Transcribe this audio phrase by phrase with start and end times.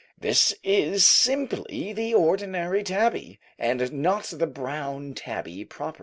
[0.19, 5.99] This is simply the ordinary tabby, and not the brown tabby proper.